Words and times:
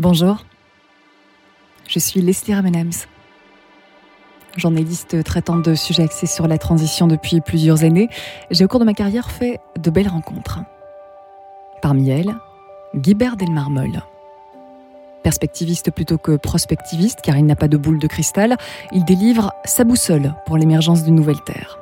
Bonjour, 0.00 0.44
je 1.88 1.98
suis 1.98 2.20
Leslie 2.20 2.54
Ramenams, 2.54 2.92
journaliste 4.56 5.24
traitant 5.24 5.56
de 5.56 5.74
sujets 5.74 6.04
axés 6.04 6.28
sur 6.28 6.46
la 6.46 6.56
transition 6.56 7.08
depuis 7.08 7.40
plusieurs 7.40 7.82
années. 7.82 8.08
J'ai 8.52 8.64
au 8.64 8.68
cours 8.68 8.78
de 8.78 8.84
ma 8.84 8.94
carrière 8.94 9.28
fait 9.28 9.58
de 9.76 9.90
belles 9.90 10.06
rencontres. 10.06 10.60
Parmi 11.82 12.10
elles, 12.10 12.32
Guibert 12.94 13.36
Delmarmol. 13.36 14.04
Perspectiviste 15.24 15.90
plutôt 15.90 16.16
que 16.16 16.36
prospectiviste, 16.36 17.18
car 17.20 17.36
il 17.36 17.44
n'a 17.44 17.56
pas 17.56 17.66
de 17.66 17.76
boule 17.76 17.98
de 17.98 18.06
cristal, 18.06 18.56
il 18.92 19.04
délivre 19.04 19.52
sa 19.64 19.82
boussole 19.82 20.32
pour 20.46 20.58
l'émergence 20.58 21.02
d'une 21.02 21.16
nouvelle 21.16 21.42
Terre. 21.44 21.80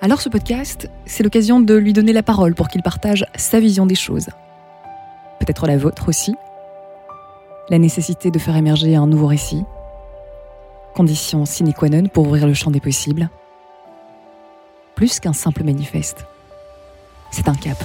Alors 0.00 0.22
ce 0.22 0.30
podcast, 0.30 0.88
c'est 1.04 1.24
l'occasion 1.24 1.60
de 1.60 1.74
lui 1.74 1.92
donner 1.92 2.14
la 2.14 2.22
parole 2.22 2.54
pour 2.54 2.68
qu'il 2.68 2.82
partage 2.82 3.26
sa 3.34 3.60
vision 3.60 3.84
des 3.84 3.94
choses. 3.94 4.30
Peut-être 5.40 5.66
la 5.66 5.76
vôtre 5.76 6.08
aussi, 6.08 6.36
la 7.70 7.78
nécessité 7.78 8.30
de 8.30 8.38
faire 8.38 8.56
émerger 8.56 8.96
un 8.96 9.06
nouveau 9.06 9.28
récit, 9.28 9.64
condition 10.94 11.46
sine 11.46 11.72
qua 11.72 11.88
non 11.88 12.08
pour 12.08 12.26
ouvrir 12.26 12.46
le 12.46 12.54
champ 12.54 12.70
des 12.70 12.80
possibles, 12.80 13.30
plus 14.96 15.20
qu'un 15.20 15.32
simple 15.32 15.62
manifeste. 15.62 16.26
C'est 17.30 17.48
un 17.48 17.54
cap. 17.54 17.78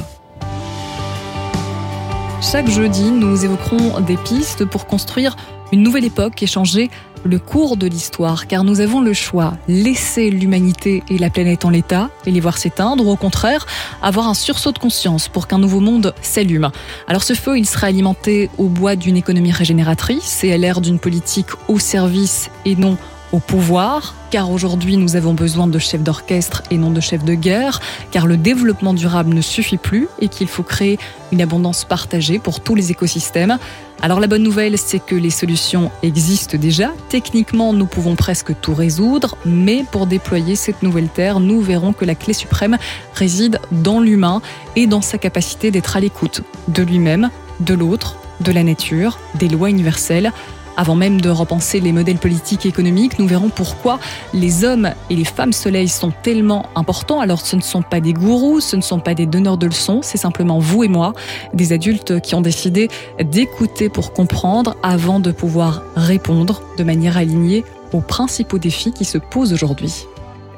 Chaque 2.52 2.70
jeudi, 2.70 3.10
nous 3.10 3.44
évoquerons 3.44 4.02
des 4.02 4.18
pistes 4.18 4.66
pour 4.66 4.86
construire 4.86 5.36
une 5.72 5.82
nouvelle 5.82 6.06
époque 6.06 6.44
et 6.44 6.48
changer 6.48 6.92
le 7.24 7.40
cours 7.40 7.76
de 7.76 7.88
l'histoire, 7.88 8.46
car 8.46 8.64
nous 8.64 8.82
avons 8.82 9.02
le 9.02 9.14
choix, 9.14 9.58
laisser 9.68 10.30
l'humanité 10.30 11.02
et 11.10 11.18
la 11.18 11.32
planète 11.32 11.66
en 11.66 11.72
l'état 11.72 12.12
et 12.28 12.32
les 12.32 12.40
voir 12.40 12.60
s'éteindre, 12.60 13.08
ou 13.08 13.12
au 13.12 13.16
contraire, 13.16 13.66
avoir 14.04 14.28
un 14.28 14.36
sursaut 14.36 14.72
de 14.72 14.78
conscience 14.78 15.28
pour 15.28 15.48
qu'un 15.48 15.58
nouveau 15.58 15.80
monde 15.80 16.14
s'allume. 16.22 16.70
Alors 17.08 17.24
ce 17.24 17.34
feu, 17.34 17.58
il 17.58 17.66
sera 17.66 17.88
alimenté 17.88 18.52
au 18.60 18.66
bois 18.66 18.96
d'une 18.96 19.18
économie 19.18 19.52
régénératrice 19.52 20.44
et 20.44 20.54
à 20.54 20.58
l'ère 20.58 20.82
d'une 20.82 21.00
politique 21.00 21.50
au 21.68 21.80
service 21.80 22.52
et 22.64 22.76
non 22.76 22.96
au 23.32 23.40
pouvoir, 23.40 24.14
car 24.32 24.52
aujourd'hui 24.52 24.98
nous 24.98 25.16
avons 25.16 25.34
besoin 25.34 25.68
de 25.68 25.80
chefs 25.80 26.04
d'orchestre 26.04 26.64
et 26.72 26.78
non 26.78 26.92
de 26.92 27.02
chefs 27.02 27.24
de 27.24 27.34
guerre, 27.34 27.80
car 28.12 28.28
le 28.28 28.38
développement 28.38 28.94
durable 28.94 29.34
ne 29.34 29.42
suffit 29.42 29.78
plus 29.78 30.08
et 30.20 30.28
qu'il 30.28 30.48
faut 30.48 30.64
créer 30.64 31.00
une 31.32 31.42
abondance 31.42 31.86
partagée 31.86 32.40
pour 32.40 32.60
tous 32.60 32.76
les 32.76 32.92
écosystèmes. 32.92 33.58
Alors 34.02 34.20
la 34.20 34.28
bonne 34.28 34.44
nouvelle, 34.44 34.78
c'est 34.78 35.00
que 35.00 35.16
les 35.16 35.30
solutions 35.30 35.92
existent 36.04 36.58
déjà. 36.58 36.92
Techniquement, 37.10 37.74
nous 37.74 37.86
pouvons 37.86 38.16
presque 38.16 38.54
tout 38.62 38.74
résoudre, 38.74 39.38
mais 39.46 39.86
pour 39.92 40.06
déployer 40.06 40.56
cette 40.56 40.84
nouvelle 40.84 41.10
Terre, 41.10 41.40
nous 41.40 41.62
verrons 41.62 41.94
que 41.94 42.06
la 42.06 42.16
clé 42.16 42.34
suprême 42.34 42.78
réside 43.14 43.60
dans 43.72 44.00
l'humain 44.00 44.42
et 44.76 44.86
dans 44.86 45.02
sa 45.02 45.18
capacité 45.18 45.72
d'être 45.72 45.98
à 45.98 46.00
l'écoute 46.00 46.42
de 46.68 46.84
lui-même, 46.84 47.30
de 47.62 47.74
l'autre, 47.74 48.18
de 48.42 48.52
la 48.52 48.64
nature, 48.64 49.18
des 49.36 49.48
lois 49.48 49.70
universelles. 49.70 50.32
Avant 50.78 50.96
même 50.96 51.22
de 51.22 51.30
repenser 51.30 51.80
les 51.80 51.92
modèles 51.92 52.18
politiques 52.18 52.66
et 52.66 52.70
économiques, 52.70 53.18
nous 53.20 53.28
verrons 53.28 53.50
pourquoi 53.50 54.00
les 54.34 54.64
hommes 54.64 54.90
et 55.10 55.16
les 55.16 55.26
femmes 55.26 55.54
soleil 55.54 55.88
sont 55.88 56.12
tellement 56.24 56.68
importants. 56.76 57.20
Alors 57.20 57.42
ce 57.42 57.56
ne 57.56 57.62
sont 57.62 57.82
pas 57.82 58.02
des 58.02 58.14
gourous, 58.14 58.60
ce 58.60 58.76
ne 58.76 58.82
sont 58.82 59.00
pas 59.00 59.14
des 59.14 59.26
donneurs 59.26 59.58
de 59.58 59.68
leçons, 59.68 60.02
c'est 60.02 60.18
simplement 60.18 60.60
vous 60.60 60.84
et 60.84 60.88
moi, 60.88 61.14
des 61.54 61.72
adultes 61.74 62.20
qui 62.22 62.36
ont 62.36 62.42
décidé 62.42 62.90
d'écouter 63.20 63.90
pour 63.90 64.14
comprendre 64.14 64.76
avant 64.84 65.20
de 65.20 65.32
pouvoir 65.32 65.84
répondre 65.96 66.62
de 66.78 66.84
manière 66.84 67.18
alignée 67.18 67.64
aux 67.94 68.02
principaux 68.02 68.60
défis 68.60 68.92
qui 68.92 69.06
se 69.06 69.18
posent 69.18 69.54
aujourd'hui. 69.54 70.06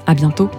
À 0.07 0.13
bientôt. 0.13 0.49